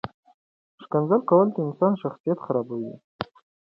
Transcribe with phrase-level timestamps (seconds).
[0.83, 2.93] ښکنځل کول د انسان شخصیت خرابوي.